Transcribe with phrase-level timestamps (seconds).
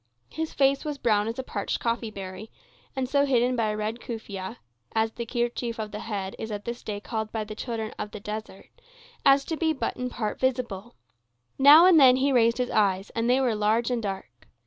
[0.31, 2.49] His face was brown as a parched coffee berry,
[2.95, 4.57] and so hidden by a red kufiyeh
[4.95, 8.09] (as the kerchief of the head is at this day called by the children of
[8.09, 8.71] the desert)
[9.23, 10.95] as to be but in part visible.
[11.59, 14.47] Now and then he raised his eyes, and they were large and dark.